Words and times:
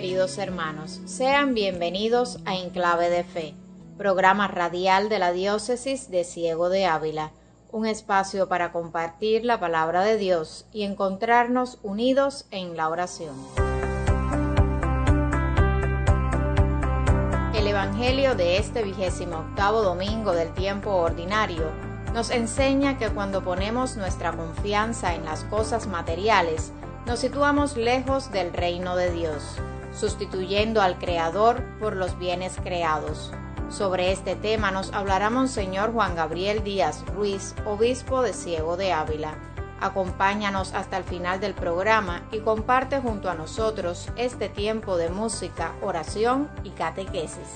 Queridos 0.00 0.38
hermanos, 0.38 1.02
sean 1.04 1.52
bienvenidos 1.52 2.38
a 2.46 2.56
Enclave 2.56 3.10
de 3.10 3.22
Fe, 3.22 3.54
programa 3.98 4.48
radial 4.48 5.10
de 5.10 5.18
la 5.18 5.30
diócesis 5.30 6.10
de 6.10 6.24
Ciego 6.24 6.70
de 6.70 6.86
Ávila, 6.86 7.32
un 7.70 7.84
espacio 7.84 8.48
para 8.48 8.72
compartir 8.72 9.44
la 9.44 9.60
palabra 9.60 10.02
de 10.02 10.16
Dios 10.16 10.64
y 10.72 10.84
encontrarnos 10.84 11.80
unidos 11.82 12.46
en 12.50 12.78
la 12.78 12.88
oración. 12.88 13.36
El 17.54 17.66
Evangelio 17.66 18.34
de 18.34 18.56
este 18.56 18.82
vigésimo 18.82 19.40
octavo 19.40 19.82
domingo 19.82 20.32
del 20.32 20.54
tiempo 20.54 20.92
ordinario 20.92 21.70
nos 22.14 22.30
enseña 22.30 22.96
que 22.96 23.10
cuando 23.10 23.44
ponemos 23.44 23.98
nuestra 23.98 24.32
confianza 24.32 25.14
en 25.14 25.26
las 25.26 25.44
cosas 25.44 25.86
materiales, 25.88 26.72
nos 27.04 27.18
situamos 27.18 27.76
lejos 27.76 28.32
del 28.32 28.54
reino 28.54 28.96
de 28.96 29.10
Dios, 29.10 29.60
sustituyendo 29.92 30.82
al 30.82 30.98
Creador 30.98 31.62
por 31.78 31.96
los 31.96 32.18
bienes 32.18 32.56
creados. 32.62 33.32
Sobre 33.68 34.10
este 34.10 34.34
tema 34.34 34.70
nos 34.70 34.92
hablará 34.92 35.30
Monseñor 35.30 35.92
Juan 35.92 36.16
Gabriel 36.16 36.64
Díaz 36.64 37.04
Ruiz, 37.14 37.54
obispo 37.64 38.22
de 38.22 38.32
Ciego 38.32 38.76
de 38.76 38.92
Ávila. 38.92 39.34
Acompáñanos 39.80 40.74
hasta 40.74 40.96
el 40.96 41.04
final 41.04 41.40
del 41.40 41.54
programa 41.54 42.22
y 42.32 42.40
comparte 42.40 43.00
junto 43.00 43.30
a 43.30 43.34
nosotros 43.34 44.08
este 44.16 44.48
tiempo 44.48 44.96
de 44.96 45.08
música, 45.08 45.72
oración 45.80 46.50
y 46.64 46.70
catequesis. 46.70 47.48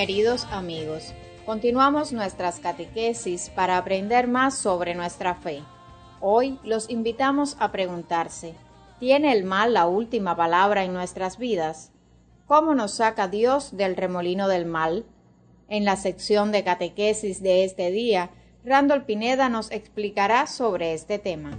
Queridos 0.00 0.46
amigos, 0.50 1.12
continuamos 1.44 2.10
nuestras 2.14 2.58
catequesis 2.58 3.50
para 3.50 3.76
aprender 3.76 4.28
más 4.28 4.56
sobre 4.56 4.94
nuestra 4.94 5.34
fe. 5.34 5.62
Hoy 6.22 6.58
los 6.64 6.88
invitamos 6.88 7.54
a 7.60 7.70
preguntarse, 7.70 8.54
¿tiene 8.98 9.30
el 9.30 9.44
mal 9.44 9.74
la 9.74 9.86
última 9.86 10.34
palabra 10.34 10.84
en 10.84 10.94
nuestras 10.94 11.36
vidas? 11.36 11.92
¿Cómo 12.46 12.74
nos 12.74 12.92
saca 12.92 13.28
Dios 13.28 13.76
del 13.76 13.94
remolino 13.94 14.48
del 14.48 14.64
mal? 14.64 15.04
En 15.68 15.84
la 15.84 15.96
sección 15.96 16.50
de 16.50 16.64
catequesis 16.64 17.42
de 17.42 17.64
este 17.64 17.90
día, 17.90 18.30
Randall 18.64 19.04
Pineda 19.04 19.50
nos 19.50 19.70
explicará 19.70 20.46
sobre 20.46 20.94
este 20.94 21.18
tema. 21.18 21.58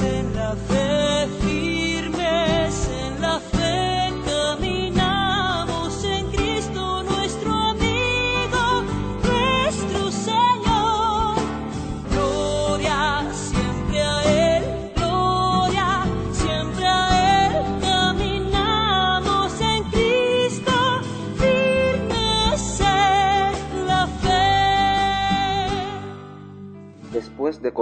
en 0.00 0.34
la 0.34 0.56
fe, 0.56 1.28
firmes 1.42 2.88
en 2.88 3.20
la 3.20 3.40
fe. 3.40 3.61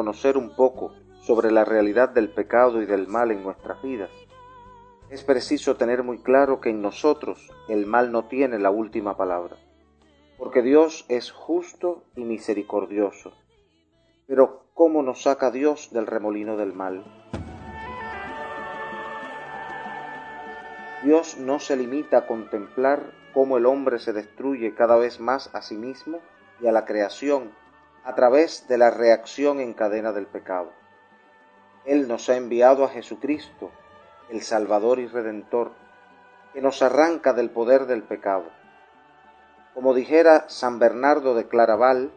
Conocer 0.00 0.38
un 0.38 0.48
poco 0.48 0.94
sobre 1.20 1.50
la 1.50 1.66
realidad 1.66 2.08
del 2.08 2.30
pecado 2.30 2.80
y 2.80 2.86
del 2.86 3.06
mal 3.06 3.30
en 3.32 3.42
nuestras 3.42 3.82
vidas, 3.82 4.08
es 5.10 5.22
preciso 5.24 5.76
tener 5.76 6.02
muy 6.02 6.22
claro 6.22 6.58
que 6.58 6.70
en 6.70 6.80
nosotros 6.80 7.50
el 7.68 7.84
mal 7.84 8.10
no 8.10 8.24
tiene 8.24 8.58
la 8.58 8.70
última 8.70 9.18
palabra, 9.18 9.56
porque 10.38 10.62
Dios 10.62 11.04
es 11.10 11.30
justo 11.30 12.02
y 12.16 12.24
misericordioso. 12.24 13.34
Pero 14.26 14.62
¿cómo 14.72 15.02
nos 15.02 15.24
saca 15.24 15.50
Dios 15.50 15.90
del 15.92 16.06
remolino 16.06 16.56
del 16.56 16.72
mal? 16.72 17.04
Dios 21.04 21.36
no 21.36 21.58
se 21.58 21.76
limita 21.76 22.16
a 22.16 22.26
contemplar 22.26 23.12
cómo 23.34 23.58
el 23.58 23.66
hombre 23.66 23.98
se 23.98 24.14
destruye 24.14 24.74
cada 24.74 24.96
vez 24.96 25.20
más 25.20 25.54
a 25.54 25.60
sí 25.60 25.76
mismo 25.76 26.20
y 26.62 26.68
a 26.68 26.72
la 26.72 26.86
creación 26.86 27.50
a 28.04 28.14
través 28.14 28.66
de 28.68 28.78
la 28.78 28.90
reacción 28.90 29.60
en 29.60 29.74
cadena 29.74 30.12
del 30.12 30.26
pecado. 30.26 30.72
Él 31.84 32.08
nos 32.08 32.28
ha 32.28 32.36
enviado 32.36 32.84
a 32.84 32.88
Jesucristo, 32.88 33.70
el 34.28 34.42
Salvador 34.42 34.98
y 34.98 35.06
Redentor, 35.06 35.72
que 36.52 36.60
nos 36.60 36.82
arranca 36.82 37.32
del 37.32 37.50
poder 37.50 37.86
del 37.86 38.02
pecado. 38.02 38.44
Como 39.74 39.94
dijera 39.94 40.48
San 40.48 40.78
Bernardo 40.78 41.34
de 41.34 41.46
Claraval, 41.46 42.10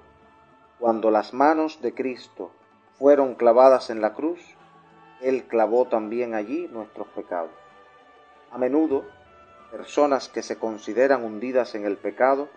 cuando 0.79 1.11
las 1.11 1.33
manos 1.33 1.81
de 1.81 1.93
Cristo 1.93 2.51
fueron 2.97 3.35
clavadas 3.35 3.89
en 3.89 4.01
la 4.01 4.13
cruz, 4.13 4.39
Él 5.21 5.45
clavó 5.45 5.87
también 5.87 6.33
allí 6.33 6.67
nuestros 6.71 7.07
pecados. 7.09 7.51
A 8.51 8.57
menudo, 8.57 9.05
personas 9.71 10.29
que 10.29 10.43
se 10.43 10.57
consideran 10.57 11.23
hundidas 11.23 11.73
en 11.75 11.85
el 11.85 11.97
pecado 11.97 12.49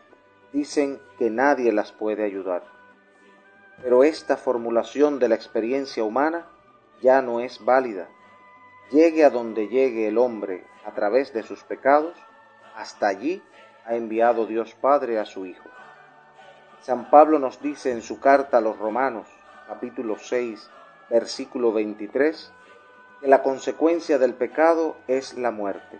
dicen 0.52 1.00
que 1.18 1.30
nadie 1.30 1.72
las 1.72 1.92
puede 1.92 2.24
ayudar. 2.24 2.75
Pero 3.82 4.04
esta 4.04 4.36
formulación 4.36 5.18
de 5.18 5.28
la 5.28 5.34
experiencia 5.34 6.04
humana 6.04 6.46
ya 7.02 7.22
no 7.22 7.40
es 7.40 7.64
válida. 7.64 8.08
Llegue 8.90 9.24
a 9.24 9.30
donde 9.30 9.68
llegue 9.68 10.08
el 10.08 10.18
hombre 10.18 10.64
a 10.84 10.92
través 10.92 11.32
de 11.32 11.42
sus 11.42 11.62
pecados, 11.64 12.16
hasta 12.74 13.08
allí 13.08 13.42
ha 13.84 13.96
enviado 13.96 14.46
Dios 14.46 14.74
Padre 14.74 15.18
a 15.18 15.24
su 15.24 15.46
Hijo. 15.46 15.68
San 16.80 17.10
Pablo 17.10 17.38
nos 17.38 17.60
dice 17.60 17.90
en 17.90 18.02
su 18.02 18.20
carta 18.20 18.58
a 18.58 18.60
los 18.60 18.78
Romanos, 18.78 19.26
capítulo 19.66 20.18
6, 20.18 20.70
versículo 21.10 21.72
23, 21.72 22.52
que 23.20 23.28
la 23.28 23.42
consecuencia 23.42 24.18
del 24.18 24.34
pecado 24.34 24.96
es 25.08 25.34
la 25.34 25.50
muerte. 25.50 25.98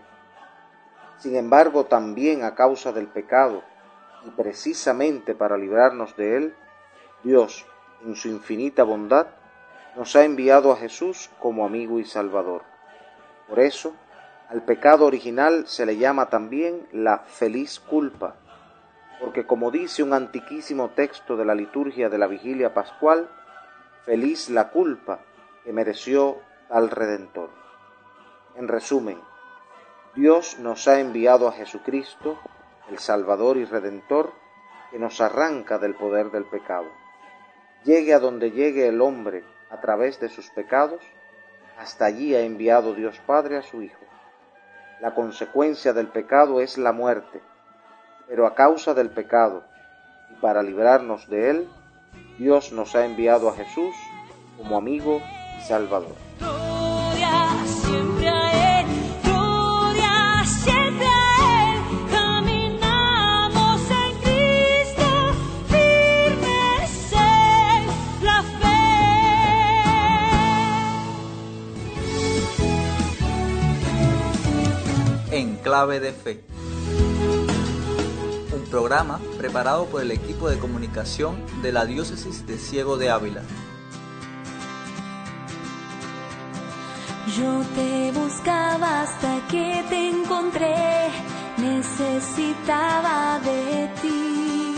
Sin 1.17 1.35
embargo, 1.35 1.85
también 1.85 2.43
a 2.43 2.55
causa 2.55 2.91
del 2.91 3.07
pecado, 3.07 3.63
y 4.25 4.29
precisamente 4.31 5.35
para 5.35 5.57
librarnos 5.57 6.15
de 6.15 6.37
él, 6.37 6.55
Dios, 7.23 7.65
en 8.05 8.15
su 8.15 8.27
infinita 8.27 8.83
bondad, 8.83 9.27
nos 9.95 10.15
ha 10.15 10.23
enviado 10.23 10.71
a 10.71 10.77
Jesús 10.77 11.31
como 11.39 11.65
amigo 11.65 11.99
y 11.99 12.05
Salvador. 12.05 12.61
Por 13.47 13.59
eso, 13.59 13.95
al 14.49 14.61
pecado 14.61 15.05
original 15.05 15.67
se 15.67 15.87
le 15.87 15.97
llama 15.97 16.29
también 16.29 16.87
la 16.91 17.19
feliz 17.19 17.79
culpa, 17.79 18.35
porque 19.19 19.47
como 19.47 19.71
dice 19.71 20.03
un 20.03 20.13
antiquísimo 20.13 20.89
texto 20.89 21.35
de 21.35 21.45
la 21.45 21.55
liturgia 21.55 22.07
de 22.09 22.19
la 22.19 22.27
vigilia 22.27 22.75
pascual, 22.75 23.27
feliz 24.05 24.51
la 24.51 24.69
culpa 24.69 25.19
que 25.63 25.73
mereció 25.73 26.37
al 26.69 26.91
Redentor. 26.91 27.49
En 28.55 28.67
resumen, 28.67 29.19
Dios 30.15 30.59
nos 30.59 30.87
ha 30.87 30.99
enviado 30.99 31.47
a 31.47 31.51
Jesucristo, 31.51 32.37
el 32.91 32.99
Salvador 32.99 33.57
y 33.57 33.65
Redentor, 33.65 34.33
que 34.91 34.99
nos 34.99 35.19
arranca 35.19 35.79
del 35.79 35.95
poder 35.95 36.29
del 36.29 36.45
pecado 36.45 36.87
llegue 37.83 38.13
a 38.13 38.19
donde 38.19 38.51
llegue 38.51 38.87
el 38.87 39.01
hombre 39.01 39.43
a 39.69 39.79
través 39.79 40.19
de 40.19 40.29
sus 40.29 40.49
pecados, 40.49 41.01
hasta 41.77 42.05
allí 42.05 42.35
ha 42.35 42.41
enviado 42.41 42.93
Dios 42.93 43.19
Padre 43.25 43.57
a 43.57 43.61
su 43.61 43.81
Hijo. 43.81 44.03
La 44.99 45.13
consecuencia 45.13 45.93
del 45.93 46.07
pecado 46.07 46.59
es 46.59 46.77
la 46.77 46.91
muerte, 46.91 47.41
pero 48.27 48.47
a 48.47 48.55
causa 48.55 48.93
del 48.93 49.09
pecado 49.09 49.63
y 50.31 50.41
para 50.41 50.63
librarnos 50.63 51.29
de 51.29 51.49
él, 51.51 51.69
Dios 52.37 52.71
nos 52.71 52.95
ha 52.95 53.05
enviado 53.05 53.49
a 53.49 53.53
Jesús 53.53 53.95
como 54.57 54.77
amigo 54.77 55.21
y 55.59 55.61
Salvador. 55.61 56.15
Clave 75.77 75.99
de 75.99 76.11
Fe. 76.11 76.43
Un 78.51 78.63
programa 78.71 79.19
preparado 79.37 79.85
por 79.85 80.01
el 80.01 80.09
equipo 80.09 80.49
de 80.49 80.57
comunicación 80.57 81.35
de 81.61 81.71
la 81.71 81.85
Diócesis 81.85 82.47
de 82.47 82.57
Ciego 82.57 82.97
de 82.97 83.11
Ávila. 83.11 83.43
Yo 87.37 87.61
te 87.75 88.11
buscaba 88.11 89.03
hasta 89.03 89.45
que 89.51 89.85
te 89.87 90.09
encontré, 90.09 91.11
necesitaba 91.57 93.39
de 93.45 93.87
ti. 94.01 94.73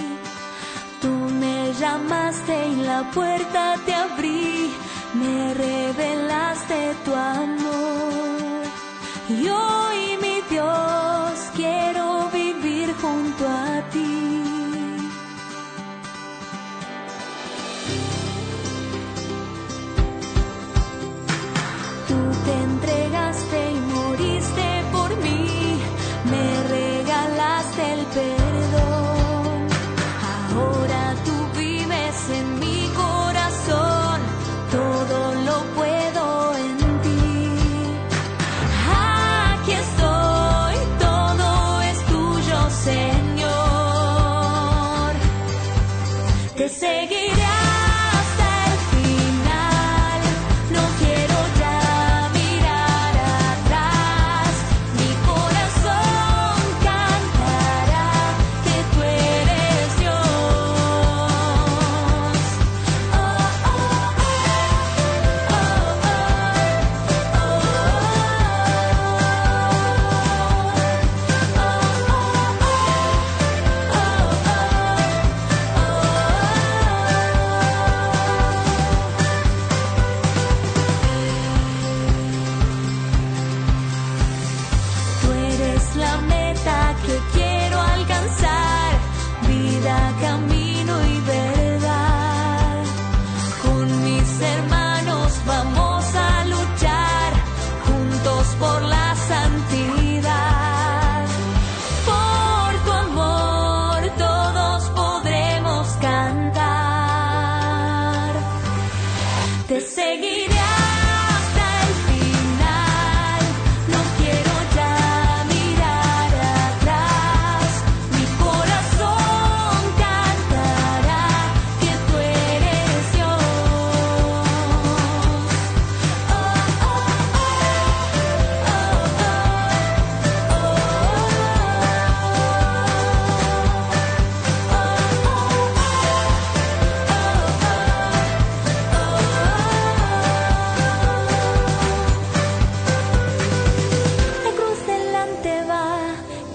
Tú 1.02 1.12
me 1.12 1.72
llamaste 1.80 2.68
y 2.68 2.76
la 2.84 3.10
puerta 3.12 3.76
te 3.86 3.94
abrí, 3.94 4.74
me 5.14 5.54
revelaste 5.54 6.94
tu 7.06 7.16
amor. 7.16 8.64
Y 9.30 9.48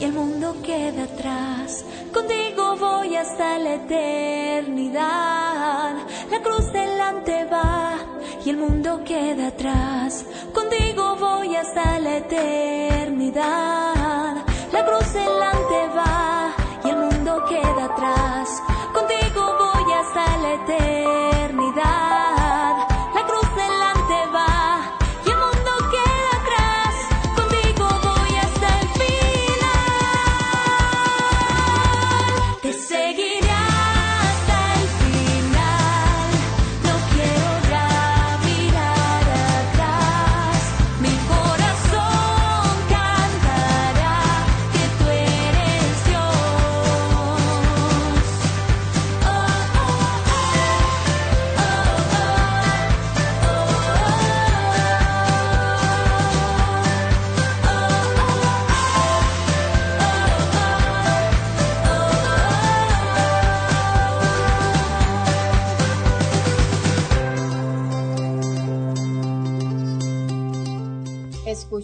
y 0.04 0.06
el 0.06 0.12
mundo 0.12 0.54
queda 0.62 1.04
atrás. 1.04 1.82
Contigo 2.12 2.76
voy 2.76 3.16
hasta 3.16 3.58
la 3.58 3.74
eternidad. 3.76 5.06
La 6.30 6.42
cruz 6.42 6.70
delante 6.72 7.46
va 7.46 7.96
y 8.44 8.50
el 8.50 8.58
mundo 8.58 9.02
queda 9.02 9.46
atrás. 9.46 10.26
Contigo 10.52 11.16
voy 11.16 11.56
hasta 11.56 11.98
la 12.00 12.18
eternidad. 12.18 13.44
La 14.72 14.84
cruz 14.84 15.10
delante 15.14 15.88
va 15.96 16.52
y 16.84 16.90
el 16.90 16.96
mundo 16.96 17.42
queda 17.48 17.84
atrás. 17.86 18.43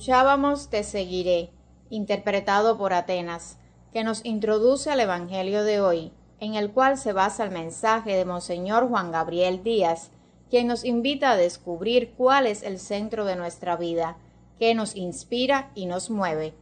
Escuchábamos 0.01 0.71
Te 0.71 0.83
seguiré, 0.83 1.51
interpretado 1.91 2.79
por 2.79 2.95
Atenas, 2.95 3.59
que 3.93 4.03
nos 4.03 4.25
introduce 4.25 4.91
al 4.91 4.99
Evangelio 4.99 5.63
de 5.63 5.83
hoy, 5.83 6.11
en 6.39 6.55
el 6.55 6.71
cual 6.71 6.97
se 6.97 7.13
basa 7.13 7.45
el 7.45 7.51
mensaje 7.51 8.17
de 8.17 8.25
Monseñor 8.25 8.89
Juan 8.89 9.13
Gabriel 9.13 9.63
Díaz, 9.63 10.11
quien 10.49 10.69
nos 10.69 10.87
invita 10.87 11.33
a 11.33 11.37
descubrir 11.37 12.15
cuál 12.17 12.47
es 12.47 12.63
el 12.63 12.79
centro 12.79 13.27
de 13.27 13.37
nuestra 13.37 13.77
vida, 13.77 14.17
qué 14.59 14.75
nos 14.75 14.97
inspira 14.97 15.71
y 15.75 15.85
nos 15.85 16.09
mueve. 16.09 16.55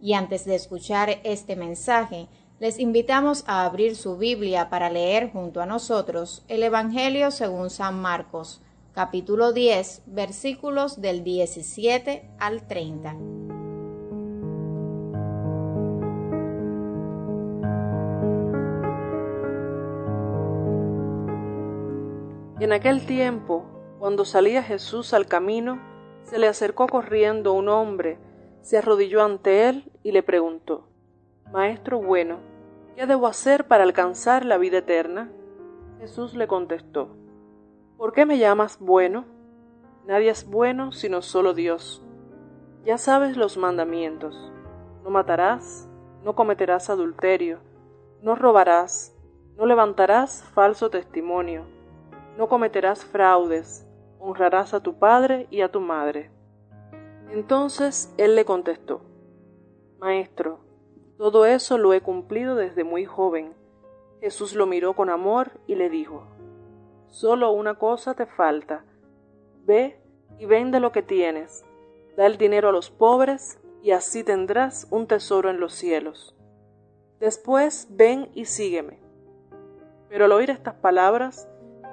Y 0.00 0.14
antes 0.14 0.46
de 0.46 0.54
escuchar 0.54 1.20
este 1.22 1.54
mensaje, 1.54 2.28
les 2.60 2.78
invitamos 2.78 3.44
a 3.46 3.66
abrir 3.66 3.94
su 3.94 4.16
Biblia 4.16 4.70
para 4.70 4.88
leer 4.88 5.30
junto 5.32 5.60
a 5.60 5.66
nosotros 5.66 6.46
el 6.48 6.62
Evangelio 6.62 7.30
según 7.30 7.68
San 7.68 8.00
Marcos, 8.00 8.62
capítulo 8.96 9.52
10, 9.52 10.04
versículos 10.06 11.02
del 11.02 11.22
17 11.22 12.30
al 12.38 12.66
30. 12.66 13.14
Y 22.58 22.64
en 22.64 22.72
aquel 22.72 23.04
tiempo, 23.04 23.66
cuando 23.98 24.24
salía 24.24 24.62
Jesús 24.62 25.12
al 25.12 25.26
camino, 25.26 25.78
se 26.22 26.38
le 26.38 26.48
acercó 26.48 26.86
corriendo 26.86 27.52
un 27.52 27.68
hombre, 27.68 28.16
se 28.62 28.78
arrodilló 28.78 29.22
ante 29.22 29.68
él 29.68 29.92
y 30.02 30.12
le 30.12 30.22
preguntó, 30.22 30.88
Maestro 31.52 32.00
bueno, 32.00 32.38
¿qué 32.96 33.04
debo 33.04 33.26
hacer 33.26 33.66
para 33.66 33.84
alcanzar 33.84 34.46
la 34.46 34.56
vida 34.56 34.78
eterna? 34.78 35.30
Jesús 36.00 36.32
le 36.32 36.46
contestó, 36.46 37.10
¿por 37.96 38.12
qué 38.12 38.26
me 38.26 38.38
llamas 38.38 38.78
bueno? 38.78 39.24
Nadie 40.06 40.30
es 40.30 40.48
bueno 40.48 40.92
sino 40.92 41.22
solo 41.22 41.54
Dios. 41.54 42.02
Ya 42.84 42.98
sabes 42.98 43.36
los 43.36 43.56
mandamientos. 43.56 44.52
No 45.02 45.10
matarás, 45.10 45.88
no 46.22 46.34
cometerás 46.34 46.90
adulterio, 46.90 47.60
no 48.22 48.34
robarás, 48.34 49.16
no 49.56 49.66
levantarás 49.66 50.42
falso 50.54 50.90
testimonio, 50.90 51.64
no 52.36 52.48
cometerás 52.48 53.04
fraudes, 53.04 53.86
honrarás 54.18 54.74
a 54.74 54.80
tu 54.80 54.98
padre 54.98 55.46
y 55.50 55.60
a 55.60 55.70
tu 55.70 55.80
madre. 55.80 56.30
Entonces 57.30 58.12
él 58.18 58.34
le 58.34 58.44
contestó, 58.44 59.00
Maestro, 59.98 60.60
todo 61.18 61.46
eso 61.46 61.78
lo 61.78 61.92
he 61.92 62.00
cumplido 62.00 62.54
desde 62.54 62.84
muy 62.84 63.04
joven. 63.04 63.54
Jesús 64.20 64.54
lo 64.54 64.66
miró 64.66 64.94
con 64.94 65.08
amor 65.08 65.52
y 65.66 65.76
le 65.76 65.88
dijo, 65.88 66.24
Solo 67.16 67.50
una 67.52 67.76
cosa 67.76 68.12
te 68.12 68.26
falta. 68.26 68.84
Ve 69.64 69.98
y 70.38 70.44
vende 70.44 70.80
lo 70.80 70.92
que 70.92 71.00
tienes, 71.00 71.64
da 72.14 72.26
el 72.26 72.36
dinero 72.36 72.68
a 72.68 72.72
los 72.72 72.90
pobres 72.90 73.58
y 73.82 73.92
así 73.92 74.22
tendrás 74.22 74.86
un 74.90 75.06
tesoro 75.06 75.48
en 75.48 75.58
los 75.58 75.72
cielos. 75.72 76.36
Después 77.18 77.88
ven 77.88 78.28
y 78.34 78.44
sígueme. 78.44 79.00
Pero 80.10 80.26
al 80.26 80.32
oír 80.32 80.50
estas 80.50 80.74
palabras, 80.74 81.48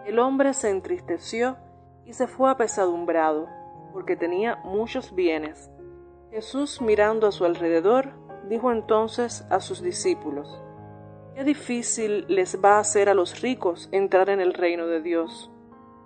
el 0.05 0.19
hombre 0.19 0.53
se 0.53 0.69
entristeció 0.69 1.55
y 2.03 2.11
se 2.11 2.27
fue 2.27 2.49
apesadumbrado, 2.49 3.47
porque 3.93 4.17
tenía 4.17 4.57
muchos 4.65 5.15
bienes. 5.15 5.71
Jesús, 6.31 6.81
mirando 6.81 7.27
a 7.27 7.31
su 7.31 7.45
alrededor, 7.45 8.11
dijo 8.49 8.73
entonces 8.73 9.45
a 9.49 9.61
sus 9.61 9.81
discípulos, 9.81 10.61
Qué 11.35 11.43
difícil 11.43 12.25
les 12.27 12.63
va 12.63 12.77
a 12.77 12.79
hacer 12.79 13.09
a 13.09 13.15
los 13.15 13.41
ricos 13.41 13.89
entrar 13.91 14.29
en 14.29 14.39
el 14.39 14.53
reino 14.53 14.85
de 14.85 15.01
Dios. 15.01 15.49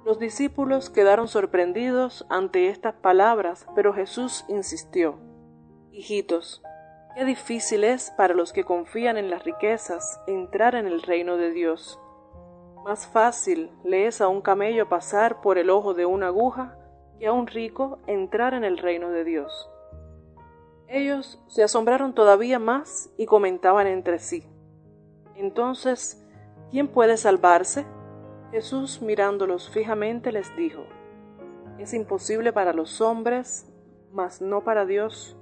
Los 0.05 0.19
discípulos 0.19 0.89
quedaron 0.89 1.27
sorprendidos 1.27 2.25
ante 2.29 2.69
estas 2.69 2.93
palabras, 2.93 3.67
pero 3.75 3.91
Jesús 3.91 4.45
insistió, 4.47 5.19
Hijitos, 5.91 6.63
qué 7.13 7.25
difícil 7.25 7.83
es 7.83 8.09
para 8.11 8.33
los 8.33 8.53
que 8.53 8.63
confían 8.63 9.17
en 9.17 9.29
las 9.29 9.43
riquezas 9.43 10.21
entrar 10.27 10.75
en 10.75 10.87
el 10.87 11.01
reino 11.01 11.35
de 11.35 11.51
Dios. 11.51 11.99
Más 12.85 13.05
fácil 13.05 13.69
le 13.83 14.07
es 14.07 14.21
a 14.21 14.29
un 14.29 14.41
camello 14.41 14.87
pasar 14.87 15.41
por 15.41 15.57
el 15.57 15.69
ojo 15.69 15.93
de 15.93 16.05
una 16.05 16.27
aguja 16.27 16.77
que 17.19 17.27
a 17.27 17.33
un 17.33 17.47
rico 17.47 17.99
entrar 18.07 18.53
en 18.53 18.63
el 18.63 18.77
reino 18.77 19.09
de 19.09 19.25
Dios. 19.25 19.69
Ellos 20.87 21.43
se 21.47 21.63
asombraron 21.63 22.13
todavía 22.13 22.59
más 22.59 23.09
y 23.17 23.25
comentaban 23.25 23.87
entre 23.87 24.19
sí. 24.19 24.47
Entonces, 25.37 26.25
¿quién 26.71 26.87
puede 26.87 27.15
salvarse? 27.15 27.85
Jesús 28.51 29.01
mirándolos 29.01 29.69
fijamente 29.69 30.31
les 30.31 30.55
dijo, 30.55 30.83
Es 31.77 31.93
imposible 31.93 32.51
para 32.51 32.73
los 32.73 33.01
hombres, 33.01 33.71
mas 34.11 34.41
no 34.41 34.63
para 34.63 34.85
Dios. 34.85 35.37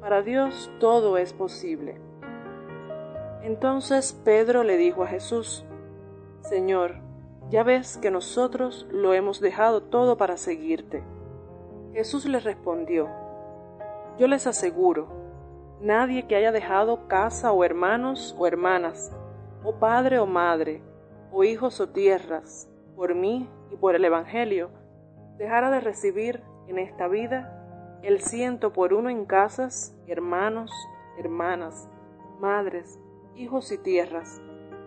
Para 0.00 0.22
Dios 0.22 0.70
todo 0.80 1.18
es 1.18 1.32
posible. 1.32 2.00
Entonces 3.42 4.12
Pedro 4.24 4.62
le 4.64 4.76
dijo 4.76 5.02
a 5.02 5.06
Jesús, 5.06 5.64
Señor, 6.40 6.96
ya 7.50 7.62
ves 7.62 7.98
que 7.98 8.10
nosotros 8.10 8.86
lo 8.90 9.14
hemos 9.14 9.40
dejado 9.40 9.82
todo 9.82 10.16
para 10.16 10.36
seguirte. 10.36 11.04
Jesús 11.92 12.24
le 12.26 12.40
respondió, 12.40 13.08
Yo 14.18 14.28
les 14.28 14.46
aseguro, 14.46 15.08
nadie 15.80 16.26
que 16.26 16.36
haya 16.36 16.52
dejado 16.52 17.06
casa 17.06 17.52
o 17.52 17.64
hermanos 17.64 18.34
o 18.38 18.46
hermanas, 18.46 19.12
o 19.68 19.80
padre 19.80 20.20
o 20.20 20.26
madre, 20.26 20.80
o 21.32 21.42
hijos 21.42 21.80
o 21.80 21.88
tierras, 21.88 22.70
por 22.94 23.16
mí 23.16 23.50
y 23.72 23.76
por 23.76 23.96
el 23.96 24.04
Evangelio, 24.04 24.70
dejará 25.38 25.72
de 25.72 25.80
recibir 25.80 26.40
en 26.68 26.78
esta 26.78 27.08
vida 27.08 27.98
el 28.02 28.20
ciento 28.20 28.72
por 28.72 28.94
uno 28.94 29.10
en 29.10 29.26
casas, 29.26 29.92
hermanos, 30.06 30.70
hermanas, 31.18 31.90
madres, 32.38 33.00
hijos 33.34 33.72
y 33.72 33.78
tierras 33.78 34.40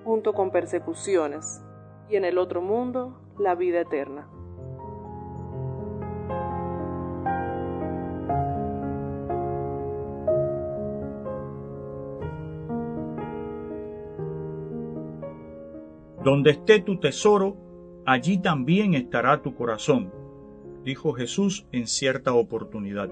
junto 0.05 0.33
con 0.33 0.50
persecuciones, 0.50 1.62
y 2.07 2.15
en 2.15 2.24
el 2.24 2.38
otro 2.38 2.62
mundo 2.62 3.19
la 3.38 3.55
vida 3.55 3.81
eterna. 3.81 4.29
Donde 16.29 16.51
esté 16.51 16.79
tu 16.79 17.00
tesoro, 17.00 17.57
allí 18.05 18.38
también 18.38 18.93
estará 18.93 19.41
tu 19.41 19.55
corazón, 19.55 20.13
dijo 20.86 21.13
Jesús 21.13 21.65
en 21.71 21.88
cierta 21.88 22.33
oportunidad. 22.33 23.09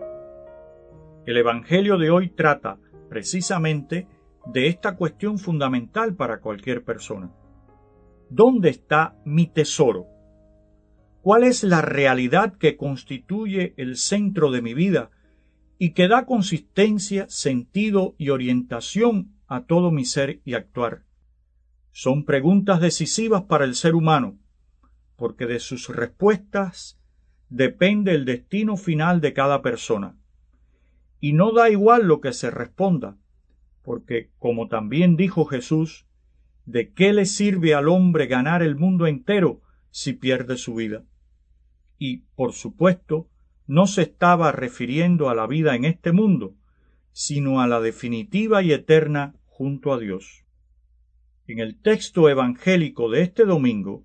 El 1.25 1.37
Evangelio 1.37 1.97
de 1.97 2.11
hoy 2.11 2.29
trata 2.29 2.77
precisamente 3.09 4.07
de 4.45 4.67
esta 4.67 4.95
cuestión 4.95 5.39
fundamental 5.39 6.13
para 6.13 6.41
cualquier 6.41 6.83
persona. 6.83 7.31
¿Dónde 8.29 8.69
está 8.69 9.15
mi 9.25 9.47
tesoro? 9.47 10.05
¿Cuál 11.23 11.43
es 11.43 11.63
la 11.63 11.81
realidad 11.81 12.53
que 12.59 12.77
constituye 12.77 13.73
el 13.77 13.95
centro 13.95 14.51
de 14.51 14.61
mi 14.61 14.75
vida 14.75 15.09
y 15.79 15.93
que 15.93 16.07
da 16.07 16.27
consistencia, 16.27 17.25
sentido 17.29 18.13
y 18.19 18.29
orientación 18.29 19.31
a 19.47 19.63
todo 19.63 19.89
mi 19.89 20.05
ser 20.05 20.39
y 20.45 20.53
actuar? 20.53 21.06
Son 21.99 22.25
preguntas 22.25 22.79
decisivas 22.79 23.45
para 23.45 23.65
el 23.65 23.73
ser 23.73 23.95
humano, 23.95 24.37
porque 25.15 25.47
de 25.47 25.57
sus 25.57 25.89
respuestas 25.89 27.01
depende 27.49 28.11
el 28.11 28.23
destino 28.23 28.77
final 28.77 29.19
de 29.19 29.33
cada 29.33 29.63
persona. 29.63 30.15
Y 31.19 31.33
no 31.33 31.53
da 31.53 31.71
igual 31.71 32.05
lo 32.07 32.21
que 32.21 32.33
se 32.33 32.51
responda, 32.51 33.17
porque, 33.81 34.29
como 34.37 34.67
también 34.67 35.15
dijo 35.15 35.45
Jesús, 35.45 36.05
¿de 36.67 36.93
qué 36.93 37.13
le 37.13 37.25
sirve 37.25 37.73
al 37.73 37.89
hombre 37.89 38.27
ganar 38.27 38.61
el 38.61 38.75
mundo 38.75 39.07
entero 39.07 39.63
si 39.89 40.13
pierde 40.13 40.57
su 40.57 40.75
vida? 40.75 41.03
Y, 41.97 42.17
por 42.35 42.53
supuesto, 42.53 43.27
no 43.65 43.87
se 43.87 44.03
estaba 44.03 44.51
refiriendo 44.51 45.31
a 45.31 45.33
la 45.33 45.47
vida 45.47 45.75
en 45.75 45.83
este 45.83 46.11
mundo, 46.11 46.53
sino 47.11 47.59
a 47.59 47.65
la 47.65 47.81
definitiva 47.81 48.61
y 48.61 48.71
eterna 48.71 49.33
junto 49.47 49.91
a 49.91 49.97
Dios. 49.97 50.43
En 51.47 51.59
el 51.59 51.79
texto 51.79 52.27
evangélico 52.27 53.09
de 53.09 53.21
este 53.21 53.45
domingo 53.45 54.03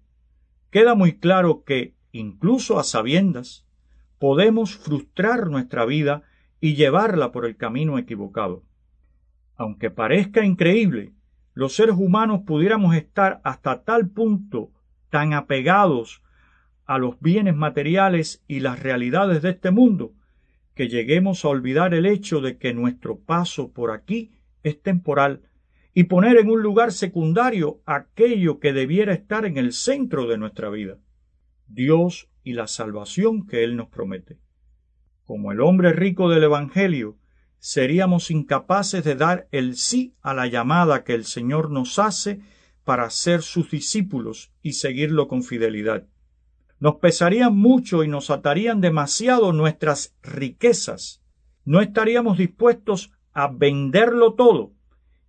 queda 0.70 0.94
muy 0.94 1.18
claro 1.18 1.64
que, 1.64 1.96
incluso 2.12 2.78
a 2.78 2.84
sabiendas, 2.84 3.66
podemos 4.20 4.76
frustrar 4.76 5.48
nuestra 5.48 5.84
vida 5.84 6.22
y 6.60 6.76
llevarla 6.76 7.32
por 7.32 7.44
el 7.44 7.56
camino 7.56 7.98
equivocado. 7.98 8.62
Aunque 9.56 9.90
parezca 9.90 10.44
increíble, 10.44 11.14
los 11.52 11.74
seres 11.74 11.96
humanos 11.98 12.42
pudiéramos 12.46 12.94
estar 12.94 13.40
hasta 13.42 13.82
tal 13.82 14.08
punto 14.08 14.70
tan 15.10 15.34
apegados 15.34 16.22
a 16.86 16.98
los 16.98 17.18
bienes 17.18 17.56
materiales 17.56 18.44
y 18.46 18.60
las 18.60 18.80
realidades 18.80 19.42
de 19.42 19.50
este 19.50 19.72
mundo, 19.72 20.12
que 20.76 20.88
lleguemos 20.88 21.44
a 21.44 21.48
olvidar 21.48 21.92
el 21.92 22.06
hecho 22.06 22.40
de 22.40 22.56
que 22.56 22.72
nuestro 22.72 23.18
paso 23.18 23.72
por 23.72 23.90
aquí 23.90 24.30
es 24.62 24.80
temporal 24.80 25.42
y 25.94 26.04
poner 26.04 26.38
en 26.38 26.50
un 26.50 26.62
lugar 26.62 26.92
secundario 26.92 27.82
aquello 27.84 28.60
que 28.60 28.72
debiera 28.72 29.12
estar 29.12 29.44
en 29.44 29.58
el 29.58 29.72
centro 29.72 30.26
de 30.26 30.38
nuestra 30.38 30.70
vida, 30.70 30.98
Dios 31.66 32.28
y 32.42 32.54
la 32.54 32.66
salvación 32.66 33.46
que 33.46 33.62
Él 33.62 33.76
nos 33.76 33.88
promete. 33.88 34.38
Como 35.24 35.52
el 35.52 35.60
hombre 35.60 35.92
rico 35.92 36.30
del 36.30 36.44
Evangelio, 36.44 37.18
seríamos 37.58 38.30
incapaces 38.30 39.04
de 39.04 39.14
dar 39.14 39.48
el 39.52 39.76
sí 39.76 40.14
a 40.22 40.34
la 40.34 40.46
llamada 40.46 41.04
que 41.04 41.14
el 41.14 41.24
Señor 41.24 41.70
nos 41.70 41.98
hace 41.98 42.40
para 42.84 43.08
ser 43.10 43.42
sus 43.42 43.70
discípulos 43.70 44.50
y 44.62 44.72
seguirlo 44.72 45.28
con 45.28 45.42
fidelidad. 45.42 46.08
Nos 46.80 46.96
pesarían 46.96 47.56
mucho 47.56 48.02
y 48.02 48.08
nos 48.08 48.30
atarían 48.30 48.80
demasiado 48.80 49.52
nuestras 49.52 50.16
riquezas. 50.22 51.22
No 51.64 51.80
estaríamos 51.80 52.38
dispuestos 52.38 53.12
a 53.32 53.46
venderlo 53.46 54.34
todo 54.34 54.72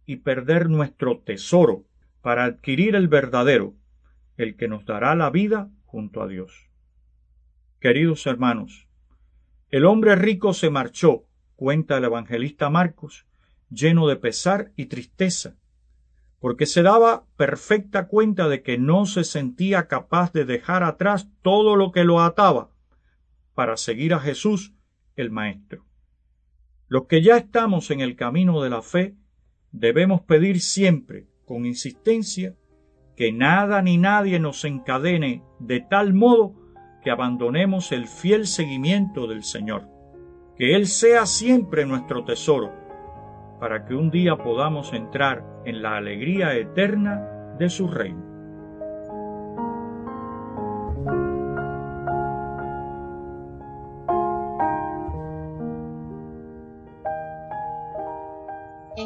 y 0.05 0.17
perder 0.17 0.69
nuestro 0.69 1.19
tesoro 1.19 1.85
para 2.21 2.45
adquirir 2.45 2.95
el 2.95 3.07
verdadero, 3.07 3.73
el 4.37 4.55
que 4.55 4.67
nos 4.67 4.85
dará 4.85 5.15
la 5.15 5.29
vida 5.29 5.69
junto 5.85 6.21
a 6.21 6.27
Dios. 6.27 6.69
Queridos 7.79 8.25
hermanos, 8.25 8.87
el 9.69 9.85
hombre 9.85 10.15
rico 10.15 10.53
se 10.53 10.69
marchó 10.69 11.25
cuenta 11.55 11.97
el 11.97 12.03
evangelista 12.03 12.69
Marcos, 12.69 13.25
lleno 13.69 14.07
de 14.07 14.15
pesar 14.15 14.71
y 14.75 14.87
tristeza, 14.87 15.55
porque 16.39 16.65
se 16.65 16.81
daba 16.81 17.25
perfecta 17.37 18.07
cuenta 18.07 18.49
de 18.49 18.61
que 18.61 18.77
no 18.77 19.05
se 19.05 19.23
sentía 19.23 19.87
capaz 19.87 20.33
de 20.33 20.45
dejar 20.45 20.83
atrás 20.83 21.29
todo 21.41 21.75
lo 21.75 21.91
que 21.91 22.03
lo 22.03 22.21
ataba 22.21 22.69
para 23.53 23.77
seguir 23.77 24.13
a 24.13 24.19
Jesús 24.19 24.73
el 25.15 25.31
Maestro. 25.31 25.85
Los 26.87 27.05
que 27.05 27.21
ya 27.21 27.37
estamos 27.37 27.91
en 27.91 28.01
el 28.01 28.15
camino 28.15 28.61
de 28.61 28.69
la 28.69 28.81
fe 28.81 29.15
debemos 29.73 30.21
pedir 30.21 30.61
siempre, 30.61 31.27
con 31.43 31.65
insistencia, 31.65 32.55
que 33.17 33.33
nada 33.33 33.81
ni 33.81 33.97
nadie 33.97 34.39
nos 34.39 34.63
encadene 34.63 35.43
de 35.59 35.81
tal 35.81 36.13
modo 36.13 36.55
que 37.03 37.11
abandonemos 37.11 37.91
el 37.91 38.07
fiel 38.07 38.47
seguimiento 38.47 39.27
del 39.27 39.43
Señor 39.43 39.93
que 40.57 40.75
Él 40.75 40.85
sea 40.85 41.25
siempre 41.25 41.85
nuestro 41.85 42.23
tesoro, 42.25 42.71
para 43.59 43.85
que 43.85 43.95
un 43.95 44.11
día 44.11 44.37
podamos 44.37 44.93
entrar 44.93 45.43
en 45.65 45.81
la 45.81 45.97
alegría 45.97 46.55
eterna 46.55 47.55
de 47.57 47.69
su 47.69 47.87
reino. 47.87 48.32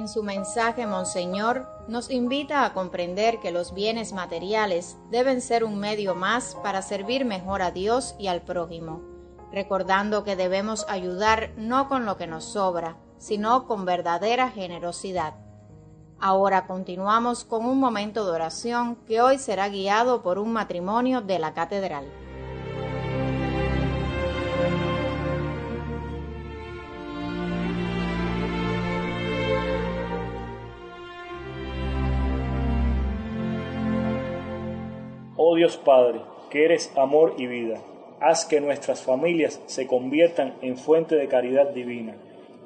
Su 0.07 0.23
mensaje, 0.23 0.87
Monseñor 0.87 1.67
nos 1.89 2.09
invita 2.09 2.63
a 2.63 2.73
comprender 2.73 3.41
que 3.41 3.51
los 3.51 3.73
bienes 3.73 4.13
materiales 4.13 4.97
deben 5.11 5.41
ser 5.41 5.65
un 5.65 5.77
medio 5.77 6.15
más 6.15 6.55
para 6.63 6.81
servir 6.81 7.25
mejor 7.25 7.61
a 7.61 7.71
Dios 7.71 8.15
y 8.17 8.27
al 8.27 8.41
prójimo, 8.41 9.01
recordando 9.51 10.23
que 10.23 10.37
debemos 10.37 10.85
ayudar 10.87 11.51
no 11.57 11.89
con 11.89 12.05
lo 12.05 12.15
que 12.15 12.25
nos 12.25 12.45
sobra, 12.45 12.95
sino 13.17 13.67
con 13.67 13.83
verdadera 13.83 14.49
generosidad. 14.49 15.33
Ahora 16.19 16.67
continuamos 16.67 17.43
con 17.43 17.65
un 17.65 17.77
momento 17.77 18.25
de 18.25 18.31
oración 18.31 18.95
que 19.07 19.19
hoy 19.19 19.37
será 19.37 19.67
guiado 19.67 20.23
por 20.23 20.39
un 20.39 20.53
matrimonio 20.53 21.19
de 21.19 21.39
la 21.39 21.53
catedral. 21.53 22.05
Oh 35.49 35.55
Dios 35.55 35.77
Padre, 35.77 36.19
que 36.49 36.65
eres 36.65 36.91
amor 36.97 37.35
y 37.37 37.47
vida, 37.47 37.79
haz 38.19 38.43
que 38.43 38.59
nuestras 38.59 39.01
familias 39.01 39.61
se 39.65 39.87
conviertan 39.87 40.55
en 40.61 40.75
fuente 40.75 41.15
de 41.15 41.29
caridad 41.29 41.69
divina, 41.69 42.17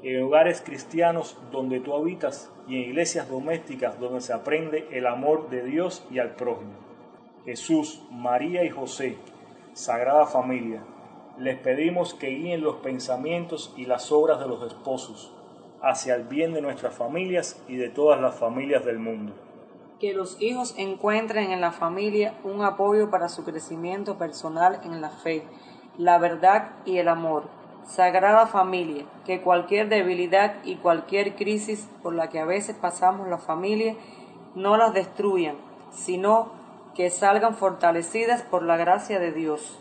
en 0.01 0.23
hogares 0.23 0.61
cristianos 0.61 1.37
donde 1.51 1.79
tú 1.79 1.93
habitas 1.93 2.51
y 2.67 2.77
en 2.77 2.89
iglesias 2.89 3.29
domésticas 3.29 3.99
donde 3.99 4.19
se 4.21 4.33
aprende 4.33 4.87
el 4.89 5.05
amor 5.05 5.51
de 5.51 5.63
Dios 5.63 6.03
y 6.09 6.17
al 6.17 6.31
prójimo. 6.31 6.71
Jesús, 7.45 8.01
María 8.09 8.63
y 8.63 8.71
José, 8.71 9.15
Sagrada 9.73 10.25
Familia, 10.25 10.81
les 11.37 11.59
pedimos 11.59 12.15
que 12.15 12.29
guíen 12.29 12.61
los 12.61 12.77
pensamientos 12.77 13.75
y 13.77 13.85
las 13.85 14.11
obras 14.11 14.39
de 14.39 14.47
los 14.47 14.63
esposos 14.63 15.31
hacia 15.83 16.15
el 16.15 16.23
bien 16.23 16.55
de 16.55 16.63
nuestras 16.63 16.95
familias 16.95 17.63
y 17.67 17.75
de 17.75 17.89
todas 17.89 18.19
las 18.19 18.33
familias 18.33 18.83
del 18.83 18.97
mundo 18.97 19.33
que 20.01 20.13
los 20.13 20.41
hijos 20.41 20.73
encuentren 20.77 21.51
en 21.51 21.61
la 21.61 21.71
familia 21.71 22.33
un 22.43 22.63
apoyo 22.63 23.11
para 23.11 23.29
su 23.29 23.43
crecimiento 23.43 24.17
personal 24.17 24.81
en 24.83 24.99
la 24.99 25.11
fe, 25.11 25.43
la 25.95 26.17
verdad 26.17 26.71
y 26.85 26.97
el 26.97 27.07
amor. 27.07 27.43
Sagrada 27.85 28.47
familia, 28.47 29.05
que 29.27 29.41
cualquier 29.41 29.89
debilidad 29.89 30.55
y 30.63 30.77
cualquier 30.77 31.35
crisis 31.35 31.87
por 32.01 32.15
la 32.15 32.29
que 32.29 32.39
a 32.39 32.45
veces 32.45 32.75
pasamos 32.75 33.27
la 33.27 33.37
familia 33.37 33.95
no 34.55 34.75
las 34.75 34.91
destruyan, 34.95 35.55
sino 35.91 36.51
que 36.95 37.11
salgan 37.11 37.55
fortalecidas 37.55 38.41
por 38.41 38.63
la 38.63 38.77
gracia 38.77 39.19
de 39.19 39.31
Dios. 39.31 39.77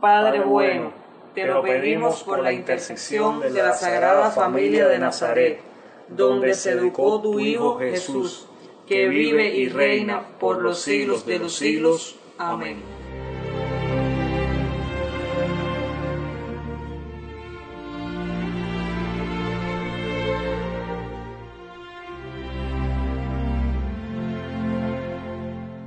Padre 0.00 0.42
bueno, 0.42 0.92
te 1.34 1.44
lo 1.46 1.62
pedimos 1.62 2.22
por 2.22 2.38
la 2.38 2.52
intersección 2.52 3.40
de 3.40 3.50
la 3.50 3.72
Sagrada 3.72 4.30
Familia 4.30 4.86
de 4.86 5.00
Nazaret, 5.00 5.60
donde 6.08 6.54
se 6.54 6.70
educó 6.70 7.20
tu 7.20 7.40
Hijo 7.40 7.78
Jesús 7.78 8.46
que 8.90 9.06
vive 9.06 9.54
y 9.54 9.68
reina 9.68 10.20
por 10.40 10.60
los 10.60 10.82
siglos 10.82 11.24
de 11.24 11.38
los 11.38 11.54
siglos. 11.54 12.16
Amén. 12.38 12.82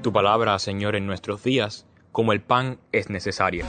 Tu 0.01 0.13
palabra, 0.13 0.57
Señor, 0.57 0.95
en 0.95 1.05
nuestros 1.05 1.43
días, 1.43 1.85
como 2.13 2.31
el 2.31 2.39
pan, 2.41 2.79
es 2.93 3.09
necesaria. 3.09 3.65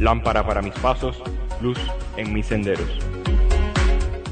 Lámpara 0.00 0.44
para 0.44 0.60
mis 0.60 0.74
pasos, 0.74 1.22
luz 1.62 1.78
en 2.16 2.32
mis 2.32 2.46
senderos. 2.46 3.03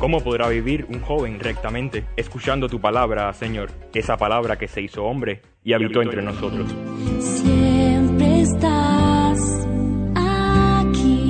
¿Cómo 0.03 0.21
podrá 0.21 0.49
vivir 0.49 0.85
un 0.89 1.01
joven 1.01 1.39
rectamente 1.39 2.05
escuchando 2.17 2.69
tu 2.69 2.81
palabra, 2.81 3.33
Señor? 3.35 3.71
Esa 3.95 4.17
palabra 4.17 4.59
que 4.59 4.67
se 4.67 4.81
hizo 4.81 5.05
hombre 5.05 5.43
y 5.63 5.75
habitó 5.75 6.03
entre 6.03 6.21
nosotros. 6.23 6.75
Siempre 7.21 8.41
estás 8.41 9.65
aquí. 10.17 11.29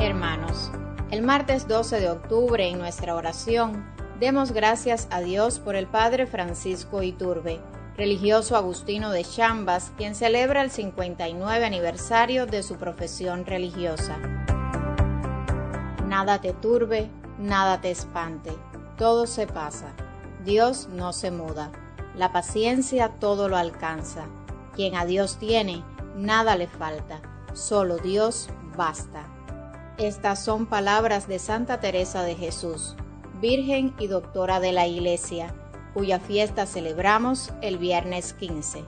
Hermanos, 0.00 0.70
el 1.10 1.22
martes 1.22 1.66
12 1.66 1.98
de 1.98 2.10
octubre 2.10 2.68
en 2.68 2.78
nuestra 2.78 3.16
oración 3.16 3.92
Demos 4.20 4.52
gracias 4.52 5.08
a 5.10 5.20
Dios 5.20 5.58
por 5.58 5.74
el 5.74 5.88
Padre 5.88 6.26
Francisco 6.26 7.02
Iturbe, 7.02 7.60
religioso 7.96 8.56
agustino 8.56 9.10
de 9.10 9.24
Chambas, 9.24 9.90
quien 9.96 10.14
celebra 10.14 10.62
el 10.62 10.70
59 10.70 11.64
aniversario 11.64 12.46
de 12.46 12.62
su 12.62 12.76
profesión 12.76 13.44
religiosa. 13.44 14.18
Nada 16.06 16.40
te 16.40 16.52
turbe, 16.52 17.10
nada 17.40 17.80
te 17.80 17.90
espante, 17.90 18.52
todo 18.96 19.26
se 19.26 19.48
pasa. 19.48 19.92
Dios 20.44 20.88
no 20.92 21.12
se 21.12 21.32
muda, 21.32 21.72
la 22.14 22.30
paciencia 22.32 23.08
todo 23.18 23.48
lo 23.48 23.56
alcanza. 23.56 24.26
Quien 24.76 24.94
a 24.94 25.06
Dios 25.06 25.38
tiene, 25.38 25.82
nada 26.14 26.54
le 26.54 26.68
falta, 26.68 27.20
solo 27.52 27.96
Dios 27.96 28.48
basta. 28.76 29.24
Estas 29.98 30.44
son 30.44 30.66
palabras 30.66 31.26
de 31.26 31.40
Santa 31.40 31.80
Teresa 31.80 32.22
de 32.22 32.36
Jesús 32.36 32.94
Virgen 33.40 33.94
y 33.98 34.06
Doctora 34.06 34.60
de 34.60 34.72
la 34.72 34.86
Iglesia, 34.86 35.54
cuya 35.92 36.20
fiesta 36.20 36.66
celebramos 36.66 37.52
el 37.62 37.78
viernes 37.78 38.32
15. 38.34 38.84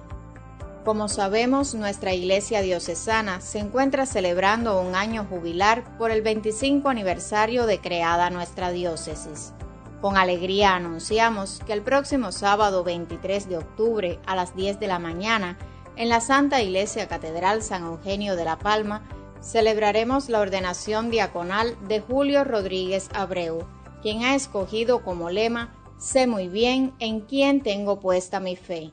Como 0.85 1.09
sabemos, 1.09 1.75
nuestra 1.75 2.15
Iglesia 2.15 2.63
diocesana 2.63 3.41
se 3.41 3.59
encuentra 3.59 4.07
celebrando 4.07 4.81
un 4.81 4.95
año 4.95 5.27
jubilar 5.29 5.99
por 5.99 6.13
el 6.13 6.23
25 6.23 6.89
aniversario 6.89 7.67
de 7.67 7.81
creada 7.81 8.31
nuestra 8.31 8.71
diócesis. 8.71 9.53
Con 10.01 10.17
alegría 10.17 10.77
anunciamos 10.77 11.61
que 11.67 11.73
el 11.73 11.83
próximo 11.83 12.31
sábado 12.31 12.85
23 12.85 13.49
de 13.49 13.57
octubre 13.57 14.21
a 14.27 14.37
las 14.37 14.55
10 14.55 14.79
de 14.79 14.87
la 14.87 15.01
mañana, 15.01 15.59
en 15.97 16.09
la 16.09 16.21
Santa 16.21 16.63
Iglesia 16.63 17.09
Catedral 17.09 17.63
San 17.63 17.83
Eugenio 17.83 18.37
de 18.37 18.45
la 18.45 18.59
Palma, 18.59 19.03
celebraremos 19.41 20.29
la 20.29 20.41
ordenación 20.41 21.11
diaconal 21.11 21.77
de 21.89 22.01
Julio 22.01 22.45
Rodríguez 22.45 23.09
Abreu, 23.13 23.67
quien 24.07 24.23
ha 24.23 24.37
escogido 24.37 25.03
como 25.03 25.31
lema, 25.31 25.75
sé 25.99 26.29
muy 26.29 26.47
bien 26.47 26.95
en 27.01 27.23
quién 27.23 27.61
tengo 27.61 27.99
puesta 27.99 28.39
mi 28.39 28.55
fe. 28.55 28.93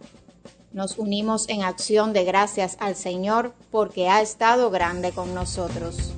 Nos 0.71 0.97
unimos 0.97 1.47
en 1.49 1.61
acción 1.61 2.13
de 2.13 2.23
gracias 2.23 2.77
al 2.79 2.95
Señor 2.95 3.53
porque 3.69 4.09
ha 4.09 4.23
estado 4.23 4.71
grande 4.71 5.11
con 5.11 5.35
nosotros. 5.35 6.13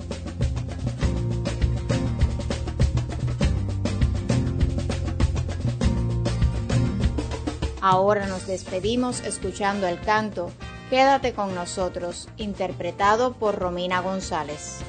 Ahora 7.81 8.27
nos 8.27 8.47
despedimos 8.47 9.19
escuchando 9.25 9.87
el 9.87 9.99
canto 9.99 10.53
Quédate 10.89 11.33
con 11.33 11.53
nosotros, 11.53 12.29
interpretado 12.37 13.33
por 13.33 13.55
Romina 13.55 13.99
González. 13.99 14.79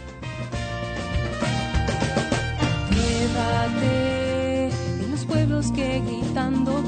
En 3.37 5.11
los 5.11 5.25
pueblos 5.25 5.70
que 5.72 6.01
gritando 6.01 6.86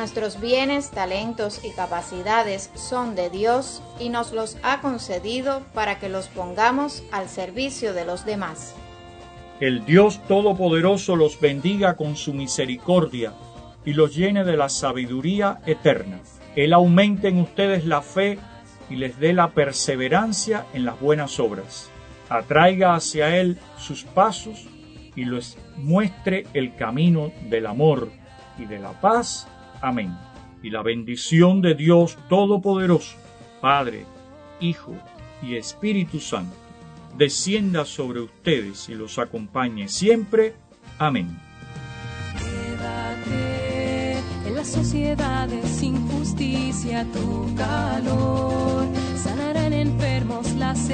Nuestros 0.00 0.40
bienes, 0.40 0.90
talentos 0.90 1.62
y 1.62 1.72
capacidades 1.72 2.70
son 2.72 3.14
de 3.14 3.28
Dios 3.28 3.82
y 3.98 4.08
nos 4.08 4.32
los 4.32 4.56
ha 4.62 4.80
concedido 4.80 5.60
para 5.74 5.98
que 5.98 6.08
los 6.08 6.28
pongamos 6.28 7.02
al 7.12 7.28
servicio 7.28 7.92
de 7.92 8.06
los 8.06 8.24
demás. 8.24 8.74
El 9.60 9.84
Dios 9.84 10.26
Todopoderoso 10.26 11.16
los 11.16 11.38
bendiga 11.38 11.98
con 11.98 12.16
su 12.16 12.32
misericordia 12.32 13.34
y 13.84 13.92
los 13.92 14.16
llene 14.16 14.42
de 14.42 14.56
la 14.56 14.70
sabiduría 14.70 15.60
eterna. 15.66 16.20
Él 16.56 16.72
aumente 16.72 17.28
en 17.28 17.38
ustedes 17.38 17.84
la 17.84 18.00
fe 18.00 18.38
y 18.88 18.96
les 18.96 19.20
dé 19.20 19.34
la 19.34 19.48
perseverancia 19.50 20.64
en 20.72 20.86
las 20.86 20.98
buenas 20.98 21.38
obras. 21.38 21.90
Atraiga 22.30 22.94
hacia 22.94 23.36
Él 23.36 23.58
sus 23.76 24.04
pasos 24.04 24.66
y 25.14 25.26
les 25.26 25.58
muestre 25.76 26.46
el 26.54 26.74
camino 26.74 27.32
del 27.50 27.66
amor 27.66 28.08
y 28.58 28.64
de 28.64 28.78
la 28.78 28.98
paz 28.98 29.46
Amén. 29.80 30.16
Y 30.62 30.70
la 30.70 30.82
bendición 30.82 31.62
de 31.62 31.74
Dios 31.74 32.18
Todopoderoso, 32.28 33.16
Padre, 33.60 34.04
Hijo 34.60 34.94
y 35.42 35.56
Espíritu 35.56 36.20
Santo, 36.20 36.54
descienda 37.16 37.84
sobre 37.84 38.20
ustedes 38.20 38.88
y 38.88 38.94
los 38.94 39.18
acompañe 39.18 39.88
siempre. 39.88 40.54
Amén. 40.98 41.38
Quédate 42.38 44.18
en 44.46 44.54
las 44.54 44.68
sociedades 44.68 45.66
sin 45.66 45.96
justicia 46.08 47.06
tu 47.12 47.54
calor, 47.54 48.86
sanarán 49.16 49.72
enfermos 49.72 50.52
las 50.56 50.90